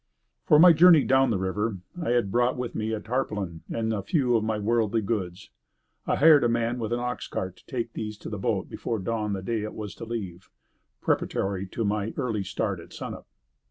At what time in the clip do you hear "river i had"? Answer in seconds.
1.37-2.31